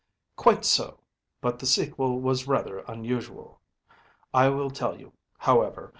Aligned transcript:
‚ÄĚ 0.01 0.35
“Quite 0.35 0.65
so; 0.65 0.99
but 1.41 1.59
the 1.59 1.67
sequel 1.67 2.19
was 2.19 2.47
rather 2.47 2.79
unusual. 2.87 3.61
I 4.33 4.49
will 4.49 4.71
tell 4.71 4.99
you, 4.99 5.13
however. 5.37 5.89